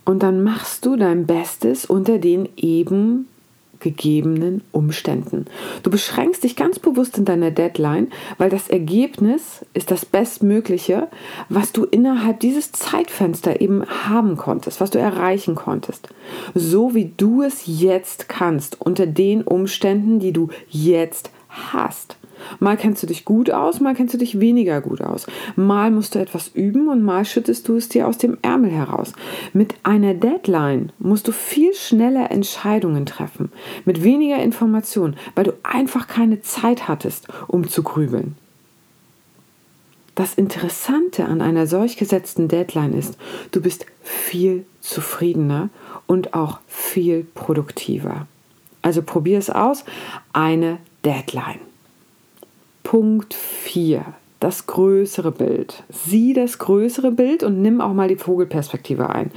Und 0.06 0.24
dann 0.24 0.44
machst 0.44 0.86
du 0.86 0.96
dein 0.96 1.25
Bestes 1.25 1.86
unter 1.86 2.18
den 2.18 2.50
eben 2.58 3.28
gegebenen 3.84 4.62
Umständen. 4.72 5.46
Du 5.84 5.92
beschränkst 5.92 6.44
dich 6.44 6.56
ganz 6.56 6.80
bewusst 6.80 7.18
in 7.18 7.25
deiner 7.25 7.52
Deadline, 7.52 8.08
weil 8.38 8.50
das 8.50 8.70
Ergebnis 8.70 9.66
ist 9.74 9.92
das 9.92 10.06
Bestmögliche, 10.06 11.10
was 11.50 11.74
du 11.74 11.84
innerhalb 11.84 12.40
dieses 12.40 12.72
Zeitfenster 12.72 13.62
eben 13.62 13.86
haben 13.86 14.38
konntest, 14.38 14.82
was 14.82 14.90
du 14.90 15.00
erreichen 15.00 15.56
konntest. 15.56 16.10
So 16.56 16.96
wie 16.96 17.12
du 17.18 17.44
es 17.44 17.63
jetzt 17.66 18.30
kannst, 18.30 18.80
unter 18.82 19.06
den 19.06 19.44
Umständen, 19.44 20.20
die 20.20 20.32
du 20.32 20.50
jetzt 20.70 21.30
hast. 21.50 22.16
Mal 22.59 22.77
kennst 22.77 23.03
du 23.03 23.07
dich 23.07 23.25
gut 23.25 23.51
aus, 23.51 23.79
mal 23.79 23.95
kennst 23.95 24.13
du 24.13 24.17
dich 24.17 24.39
weniger 24.39 24.81
gut 24.81 25.01
aus. 25.01 25.27
Mal 25.55 25.91
musst 25.91 26.15
du 26.15 26.19
etwas 26.19 26.50
üben 26.50 26.88
und 26.88 27.03
mal 27.03 27.25
schüttest 27.25 27.67
du 27.67 27.75
es 27.75 27.89
dir 27.89 28.07
aus 28.07 28.17
dem 28.17 28.38
Ärmel 28.41 28.71
heraus. 28.71 29.13
Mit 29.53 29.75
einer 29.83 30.13
Deadline 30.13 30.91
musst 31.00 31.27
du 31.27 31.31
viel 31.31 31.73
schneller 31.73 32.31
Entscheidungen 32.31 33.05
treffen, 33.05 33.51
mit 33.85 34.03
weniger 34.03 34.41
Information, 34.41 35.15
weil 35.35 35.45
du 35.45 35.53
einfach 35.63 36.07
keine 36.07 36.41
Zeit 36.41 36.88
hattest, 36.88 37.27
um 37.47 37.67
zu 37.67 37.83
grübeln. 37.83 38.35
Das 40.15 40.35
Interessante 40.35 41.25
an 41.25 41.41
einer 41.41 41.65
solch 41.65 41.97
gesetzten 41.97 42.47
Deadline 42.47 42.93
ist, 42.93 43.17
du 43.51 43.62
bist 43.62 43.88
viel 44.03 44.65
zufriedener 44.79 45.69
und 46.05 46.35
auch 46.35 46.59
viel 46.67 47.25
produktiver. 47.33 48.27
Also 48.83 49.01
probier 49.01 49.39
es 49.39 49.50
aus, 49.50 49.85
eine 50.31 50.77
Deadline. 51.03 51.59
Punkt 52.84 53.34
4. 53.34 54.06
Das 54.40 54.68
größere 54.68 55.32
Bild. 55.32 55.84
Sieh 55.90 56.34
das 56.34 56.60
größere 56.60 57.12
Bild 57.12 57.44
und 57.44 57.62
nimm 57.62 57.80
auch 57.80 57.94
mal 57.94 58.10
die 58.10 58.18
Vogelperspektive 58.18 59.10
ein. 59.10 59.32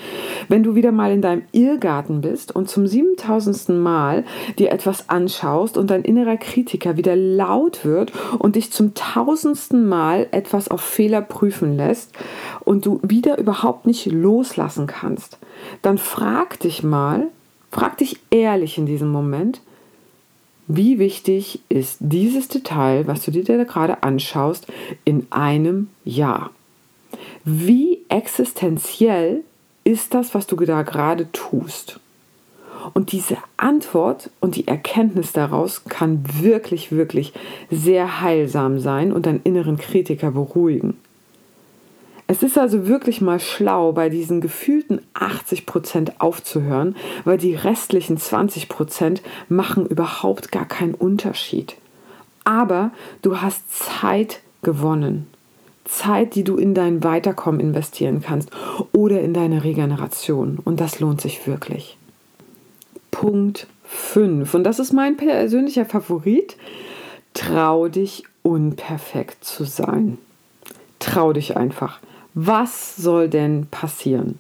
Wenn 0.49 0.65
du 0.65 0.75
wieder 0.75 0.91
mal 0.91 1.13
in 1.13 1.23
deinem 1.23 1.43
Irrgarten 1.53 2.23
bist 2.23 2.55
und 2.55 2.69
zum 2.69 2.89
7000. 2.89 3.69
Mal 3.69 4.25
dir 4.59 4.73
etwas 4.73 5.09
anschaust 5.09 5.79
und 5.79 5.91
dein 5.93 6.03
innerer 6.03 6.37
Kritiker 6.37 6.97
wieder 6.97 7.15
laut 7.15 7.85
wird 7.85 8.13
und 8.41 8.57
dich 8.57 8.73
zum 8.73 8.95
tausendsten 8.95 9.89
Mal 9.89 10.27
etwas 10.33 10.69
auf 10.69 10.81
Fehler 10.81 11.23
prüfen 11.23 11.77
lässt 11.77 12.11
und 12.65 12.85
du 12.85 12.99
wieder 13.05 13.39
überhaupt 13.39 13.87
nicht 13.87 14.07
loslassen 14.07 14.89
kannst, 14.89 15.39
dann 15.83 15.99
frag 15.99 16.59
dich 16.59 16.83
mal, 16.83 17.29
frag 17.71 17.97
dich 17.99 18.19
ehrlich 18.31 18.77
in 18.77 18.87
diesem 18.87 19.09
Moment, 19.09 19.61
wie 20.69 20.99
wichtig 20.99 21.61
ist 21.69 21.99
dieses 22.01 22.49
Detail, 22.49 23.07
was 23.07 23.25
du 23.25 23.31
dir 23.31 23.45
da 23.45 23.65
gerade 23.65 24.03
anschaust, 24.03 24.67
in 25.05 25.27
einem 25.31 25.89
Jahr? 26.05 26.51
Wie 27.45 28.01
existenziell 28.09 29.43
ist 29.85 30.15
das, 30.15 30.35
was 30.35 30.47
du 30.47 30.57
da 30.57 30.83
gerade 30.83 31.31
tust? 31.33 32.01
Und 32.95 33.13
diese 33.13 33.39
Antwort 33.57 34.31
und 34.41 34.57
die 34.57 34.67
Erkenntnis 34.67 35.33
daraus 35.33 35.85
kann 35.85 36.25
wirklich, 36.41 36.93
wirklich 36.93 37.33
sehr 37.71 38.21
heilsam 38.21 38.79
sein 38.81 39.13
und 39.13 39.27
deinen 39.27 39.43
inneren 39.43 39.77
Kritiker 39.77 40.31
beruhigen. 40.31 40.97
Es 42.29 42.43
ist 42.43 42.59
also 42.59 42.89
wirklich 42.89 43.21
mal 43.21 43.39
schlau, 43.39 43.93
bei 43.93 44.09
diesen 44.09 44.41
gefühlten 44.41 45.01
80 45.15 45.65
Prozent 45.65 46.21
aufzuhören, 46.21 46.97
weil 47.25 47.39
die 47.39 47.55
restlichen 47.55 48.19
20 48.19 48.69
Prozent 48.69 49.23
machen 49.49 49.87
überhaupt 49.87 50.51
gar 50.51 50.67
keinen 50.67 50.95
Unterschied. 50.95 51.77
Aber 52.45 52.91
du 53.23 53.41
hast 53.41 53.73
Zeit 53.73 54.41
gewonnen. 54.63 55.29
Zeit, 55.85 56.35
die 56.35 56.43
du 56.43 56.57
in 56.57 56.75
dein 56.75 57.05
Weiterkommen 57.05 57.61
investieren 57.61 58.21
kannst 58.21 58.51
oder 58.93 59.21
in 59.21 59.33
deine 59.33 59.63
Regeneration. 59.63 60.59
Und 60.65 60.81
das 60.81 60.99
lohnt 60.99 61.21
sich 61.21 61.47
wirklich. 61.47 61.97
Punkt 63.13 63.69
5. 63.85 64.53
Und 64.53 64.65
das 64.65 64.81
ist 64.81 64.93
mein 64.93 65.17
persönlicher 65.17 65.85
Favorit. 65.85 66.57
Trau 67.35 67.87
dich, 67.87 68.25
unperfekt 68.43 69.45
zu 69.45 69.65
sein. 69.65 70.19
Trau 70.99 71.33
dich 71.33 71.57
einfach. 71.57 72.01
Was 72.39 72.95
soll 72.97 73.31
denn 73.31 73.67
passieren? 73.71 74.39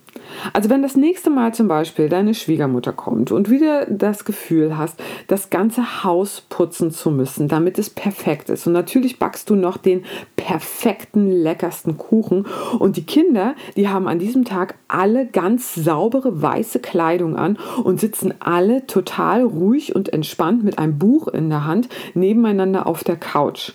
Also 0.52 0.68
wenn 0.68 0.82
das 0.82 0.96
nächste 0.96 1.30
Mal 1.30 1.54
zum 1.54 1.66
Beispiel 1.66 2.10
deine 2.10 2.34
Schwiegermutter 2.34 2.92
kommt 2.92 3.32
und 3.32 3.48
wieder 3.48 3.86
das 3.86 4.26
Gefühl 4.26 4.76
hast, 4.76 5.00
das 5.28 5.48
ganze 5.48 6.04
Haus 6.04 6.42
putzen 6.42 6.90
zu 6.90 7.10
müssen, 7.10 7.48
damit 7.48 7.78
es 7.78 7.88
perfekt 7.88 8.50
ist. 8.50 8.66
Und 8.66 8.74
natürlich 8.74 9.18
backst 9.18 9.48
du 9.48 9.54
noch 9.54 9.78
den 9.78 10.04
perfekten, 10.36 11.30
leckersten 11.30 11.96
Kuchen. 11.96 12.44
Und 12.78 12.98
die 12.98 13.06
Kinder, 13.06 13.54
die 13.76 13.88
haben 13.88 14.08
an 14.08 14.18
diesem 14.18 14.44
Tag 14.44 14.74
alle 14.88 15.24
ganz 15.24 15.74
saubere 15.74 16.42
weiße 16.42 16.80
Kleidung 16.80 17.34
an 17.34 17.58
und 17.82 17.98
sitzen 17.98 18.34
alle 18.40 18.86
total 18.86 19.42
ruhig 19.42 19.96
und 19.96 20.12
entspannt 20.12 20.62
mit 20.62 20.78
einem 20.78 20.98
Buch 20.98 21.28
in 21.28 21.48
der 21.48 21.64
Hand 21.64 21.88
nebeneinander 22.12 22.86
auf 22.86 23.04
der 23.04 23.16
Couch. 23.16 23.72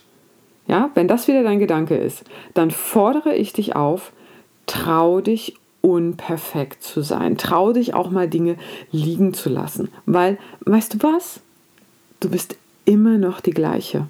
Ja, 0.67 0.89
wenn 0.93 1.07
das 1.07 1.27
wieder 1.27 1.43
dein 1.43 1.59
Gedanke 1.59 1.97
ist, 1.97 2.23
dann 2.53 2.71
fordere 2.71 3.35
ich 3.35 3.53
dich 3.53 3.75
auf, 3.75 4.11
trau 4.67 5.21
dich 5.21 5.55
unperfekt 5.81 6.83
zu 6.83 7.01
sein. 7.01 7.37
Trau 7.37 7.73
dich 7.73 7.93
auch 7.93 8.11
mal 8.11 8.29
Dinge 8.29 8.55
liegen 8.91 9.33
zu 9.33 9.49
lassen. 9.49 9.89
Weil, 10.05 10.37
weißt 10.61 10.93
du 10.93 11.03
was? 11.03 11.41
Du 12.19 12.29
bist 12.29 12.55
immer 12.85 13.17
noch 13.17 13.41
die 13.41 13.51
gleiche. 13.51 14.07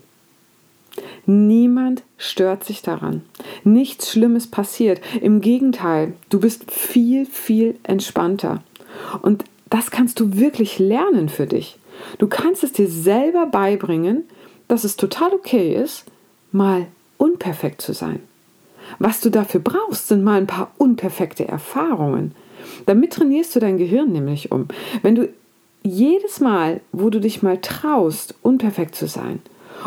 Niemand 1.26 2.04
stört 2.18 2.66
sich 2.66 2.82
daran. 2.82 3.22
Nichts 3.64 4.12
Schlimmes 4.12 4.48
passiert. 4.48 5.02
Im 5.22 5.40
Gegenteil, 5.40 6.14
du 6.30 6.40
bist 6.40 6.70
viel, 6.72 7.26
viel 7.26 7.78
entspannter. 7.84 8.64
Und 9.22 9.46
das 9.70 9.92
kannst 9.92 10.20
du 10.20 10.38
wirklich 10.38 10.80
lernen 10.80 11.30
für 11.30 11.48
dich. 11.48 11.78
Du 12.18 12.28
kannst 12.28 12.64
es 12.64 12.74
dir 12.74 12.90
selber 12.90 13.46
beibringen, 13.46 14.26
dass 14.68 14.84
es 14.84 14.98
total 14.98 15.34
okay 15.34 15.74
ist, 15.74 16.06
mal 16.52 16.88
unperfekt 17.18 17.82
zu 17.82 17.94
sein. 17.94 18.20
Was 19.00 19.22
du 19.22 19.30
dafür 19.30 19.62
brauchst, 19.62 20.08
sind 20.08 20.24
mal 20.24 20.38
ein 20.38 20.48
paar 20.48 20.72
unperfekte 20.78 21.48
Erfahrungen. 21.48 22.34
Damit 22.86 23.14
trainierst 23.14 23.56
du 23.56 23.60
dein 23.60 23.78
Gehirn 23.78 24.12
nämlich 24.12 24.52
um. 24.52 24.68
Wenn 25.02 25.16
du 25.16 25.30
jedes 25.84 26.40
Mal, 26.40 26.82
wo 26.92 27.10
du 27.10 27.20
dich 27.20 27.42
mal 27.42 27.60
traust, 27.60 28.36
unperfekt 28.42 28.96
zu 28.96 29.08
sein 29.08 29.40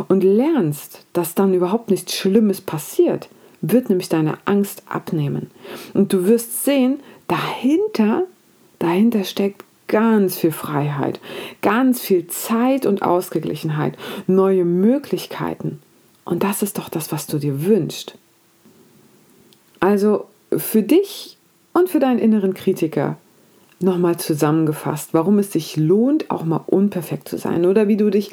und 0.09 0.25
lernst, 0.25 1.05
dass 1.13 1.35
dann 1.35 1.55
überhaupt 1.55 1.91
nichts 1.91 2.15
Schlimmes 2.15 2.61
passiert, 2.61 3.29
wird 3.61 3.89
nämlich 3.89 4.09
deine 4.09 4.39
Angst 4.45 4.83
abnehmen. 4.89 5.51
Und 5.95 6.13
du 6.13 6.27
wirst 6.27 6.65
sehen, 6.65 7.01
dahinter, 7.29 8.25
dahinter 8.79 9.25
steckt 9.25 9.65
ganz 9.87 10.37
viel 10.37 10.53
Freiheit, 10.53 11.21
ganz 11.63 12.01
viel 12.01 12.27
Zeit 12.27 12.87
und 12.87 13.03
Ausgeglichenheit, 13.03 13.97
neue 14.27 14.65
Möglichkeiten. 14.65 15.81
Und 16.25 16.43
das 16.43 16.63
ist 16.63 16.79
doch 16.79 16.89
das, 16.89 17.13
was 17.13 17.27
du 17.27 17.39
dir 17.39 17.65
wünschst. 17.65 18.17
Also 19.81 20.27
für 20.57 20.83
dich 20.83 21.37
und 21.73 21.89
für 21.89 22.01
deinen 22.01 22.19
inneren 22.19 22.55
Kritiker 22.55 23.19
nochmal 23.81 24.17
zusammengefasst, 24.17 25.11
warum 25.13 25.39
es 25.39 25.53
sich 25.53 25.77
lohnt, 25.77 26.31
auch 26.31 26.45
mal 26.45 26.63
unperfekt 26.67 27.29
zu 27.29 27.37
sein 27.37 27.67
oder 27.67 27.89
wie 27.89 27.97
du 27.97 28.11
dich 28.11 28.31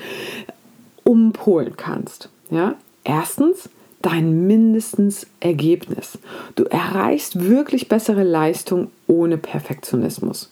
umpolen 1.03 1.75
kannst. 1.75 2.29
Ja? 2.49 2.75
Erstens, 3.03 3.69
dein 4.01 4.47
mindestens 4.47 5.27
Ergebnis. 5.39 6.17
Du 6.55 6.63
erreichst 6.65 7.43
wirklich 7.43 7.89
bessere 7.89 8.23
Leistung 8.23 8.89
ohne 9.07 9.37
Perfektionismus. 9.37 10.51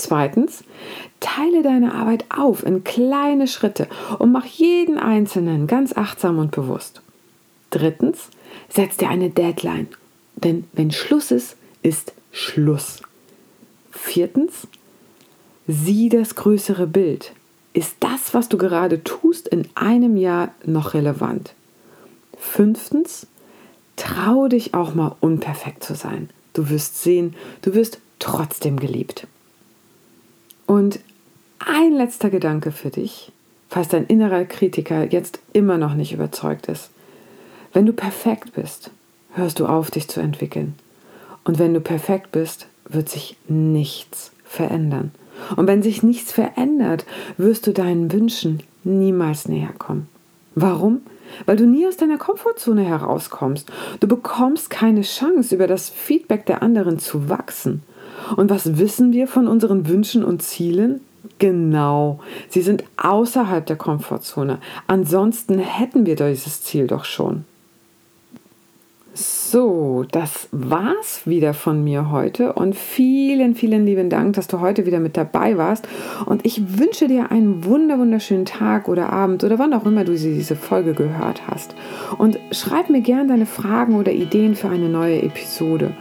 Zweitens, 0.00 0.64
teile 1.20 1.62
deine 1.62 1.94
Arbeit 1.94 2.24
auf 2.34 2.64
in 2.64 2.84
kleine 2.84 3.46
Schritte 3.46 3.86
und 4.18 4.32
mach 4.32 4.46
jeden 4.46 4.96
einzelnen 4.96 5.66
ganz 5.66 5.94
achtsam 5.94 6.38
und 6.38 6.52
bewusst. 6.52 7.02
Drittens, 7.68 8.30
setz 8.70 8.96
dir 8.96 9.10
eine 9.10 9.28
Deadline, 9.28 9.88
denn 10.36 10.64
wenn 10.72 10.90
Schluss 10.90 11.30
ist, 11.30 11.56
ist 11.82 12.14
Schluss. 12.32 13.02
Viertens, 13.90 14.66
sieh 15.66 16.08
das 16.08 16.34
größere 16.34 16.86
Bild. 16.86 17.32
Ist 17.74 17.96
das, 18.00 18.32
was 18.32 18.48
du 18.48 18.56
gerade 18.56 19.04
tust, 19.04 19.48
in 19.48 19.68
einem 19.74 20.16
Jahr 20.16 20.54
noch 20.64 20.94
relevant? 20.94 21.52
Fünftens, 22.38 23.26
trau 23.96 24.48
dich 24.48 24.72
auch 24.72 24.94
mal 24.94 25.14
unperfekt 25.20 25.84
zu 25.84 25.94
sein. 25.94 26.30
Du 26.54 26.70
wirst 26.70 27.02
sehen, 27.02 27.36
du 27.60 27.74
wirst 27.74 28.00
trotzdem 28.18 28.80
geliebt. 28.80 29.26
Und 30.70 31.00
ein 31.58 31.94
letzter 31.94 32.30
Gedanke 32.30 32.70
für 32.70 32.90
dich, 32.90 33.32
falls 33.68 33.88
dein 33.88 34.06
innerer 34.06 34.44
Kritiker 34.44 35.02
jetzt 35.02 35.40
immer 35.52 35.78
noch 35.78 35.94
nicht 35.94 36.12
überzeugt 36.12 36.68
ist. 36.68 36.90
Wenn 37.72 37.86
du 37.86 37.92
perfekt 37.92 38.52
bist, 38.52 38.92
hörst 39.32 39.58
du 39.58 39.66
auf, 39.66 39.90
dich 39.90 40.06
zu 40.06 40.20
entwickeln. 40.20 40.76
Und 41.42 41.58
wenn 41.58 41.74
du 41.74 41.80
perfekt 41.80 42.30
bist, 42.30 42.68
wird 42.88 43.08
sich 43.08 43.36
nichts 43.48 44.30
verändern. 44.44 45.10
Und 45.56 45.66
wenn 45.66 45.82
sich 45.82 46.04
nichts 46.04 46.30
verändert, 46.30 47.04
wirst 47.36 47.66
du 47.66 47.72
deinen 47.72 48.12
Wünschen 48.12 48.62
niemals 48.84 49.48
näher 49.48 49.72
kommen. 49.76 50.06
Warum? 50.54 51.00
Weil 51.46 51.56
du 51.56 51.66
nie 51.66 51.84
aus 51.88 51.96
deiner 51.96 52.18
Komfortzone 52.18 52.84
herauskommst. 52.84 53.68
Du 53.98 54.06
bekommst 54.06 54.70
keine 54.70 55.02
Chance, 55.02 55.52
über 55.52 55.66
das 55.66 55.88
Feedback 55.88 56.46
der 56.46 56.62
anderen 56.62 57.00
zu 57.00 57.28
wachsen. 57.28 57.82
Und 58.36 58.50
was 58.50 58.78
wissen 58.78 59.12
wir 59.12 59.26
von 59.26 59.48
unseren 59.48 59.88
Wünschen 59.88 60.24
und 60.24 60.42
Zielen? 60.42 61.00
Genau, 61.38 62.20
sie 62.48 62.62
sind 62.62 62.84
außerhalb 62.96 63.64
der 63.66 63.76
Komfortzone. 63.76 64.58
Ansonsten 64.86 65.58
hätten 65.58 66.06
wir 66.06 66.16
dieses 66.16 66.62
Ziel 66.62 66.86
doch 66.86 67.04
schon. 67.04 67.44
So, 69.12 70.04
das 70.12 70.48
war's 70.52 71.22
wieder 71.26 71.52
von 71.52 71.82
mir 71.82 72.12
heute 72.12 72.52
und 72.52 72.76
vielen, 72.76 73.56
vielen 73.56 73.84
lieben 73.84 74.08
Dank, 74.08 74.36
dass 74.36 74.46
du 74.46 74.60
heute 74.60 74.86
wieder 74.86 75.00
mit 75.00 75.16
dabei 75.16 75.58
warst. 75.58 75.88
Und 76.26 76.46
ich 76.46 76.78
wünsche 76.78 77.08
dir 77.08 77.32
einen 77.32 77.64
wunder 77.64 77.98
wunderschönen 77.98 78.44
Tag 78.44 78.88
oder 78.88 79.12
Abend 79.12 79.42
oder 79.42 79.58
wann 79.58 79.74
auch 79.74 79.84
immer 79.84 80.04
du 80.04 80.12
diese 80.12 80.54
Folge 80.54 80.94
gehört 80.94 81.42
hast. 81.48 81.74
Und 82.18 82.38
schreib 82.52 82.88
mir 82.88 83.00
gerne 83.00 83.28
deine 83.28 83.46
Fragen 83.46 83.96
oder 83.96 84.12
Ideen 84.12 84.54
für 84.54 84.68
eine 84.68 84.88
neue 84.88 85.20
Episode. 85.22 85.92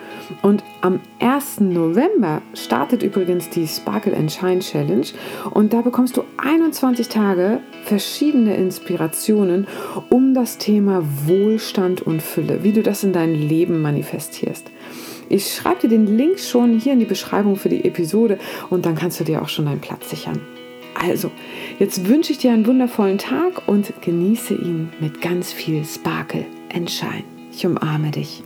Und 0.41 0.63
am 0.81 0.99
1. 1.19 1.61
November 1.61 2.41
startet 2.53 3.03
übrigens 3.03 3.49
die 3.49 3.67
Sparkle 3.67 4.15
and 4.15 4.31
Shine 4.31 4.59
Challenge 4.59 5.07
und 5.51 5.73
da 5.73 5.81
bekommst 5.81 6.17
du 6.17 6.23
21 6.37 7.07
Tage 7.09 7.59
verschiedene 7.85 8.55
Inspirationen 8.55 9.67
um 10.09 10.33
das 10.33 10.57
Thema 10.57 11.03
Wohlstand 11.25 12.01
und 12.01 12.21
Fülle, 12.21 12.63
wie 12.63 12.71
du 12.71 12.83
das 12.83 13.03
in 13.03 13.13
dein 13.13 13.35
Leben 13.35 13.81
manifestierst. 13.81 14.71
Ich 15.29 15.53
schreibe 15.53 15.81
dir 15.81 15.89
den 15.89 16.17
Link 16.17 16.39
schon 16.39 16.79
hier 16.79 16.93
in 16.93 16.99
die 16.99 17.05
Beschreibung 17.05 17.55
für 17.55 17.69
die 17.69 17.85
Episode 17.85 18.39
und 18.69 18.85
dann 18.85 18.95
kannst 18.95 19.19
du 19.19 19.23
dir 19.23 19.41
auch 19.41 19.49
schon 19.49 19.65
deinen 19.65 19.81
Platz 19.81 20.09
sichern. 20.09 20.41
Also, 20.95 21.31
jetzt 21.77 22.07
wünsche 22.07 22.31
ich 22.31 22.39
dir 22.39 22.51
einen 22.51 22.65
wundervollen 22.65 23.19
Tag 23.19 23.67
und 23.67 23.93
genieße 24.01 24.55
ihn 24.55 24.89
mit 24.99 25.21
ganz 25.21 25.53
viel 25.53 25.85
Sparkle 25.85 26.45
and 26.73 26.89
Shine. 26.89 27.23
Ich 27.51 27.65
umarme 27.65 28.11
dich. 28.11 28.43